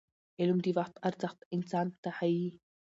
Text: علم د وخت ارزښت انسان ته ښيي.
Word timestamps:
علم 0.39 0.57
د 0.65 0.67
وخت 0.77 0.95
ارزښت 1.07 1.39
انسان 1.57 1.87
ته 2.01 2.09
ښيي. 2.17 2.49